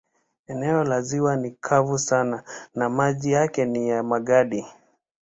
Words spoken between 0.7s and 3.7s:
la ziwa ni kavu sana na maji yake